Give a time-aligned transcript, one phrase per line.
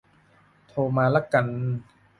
[0.67, 1.45] โทรมาละกัน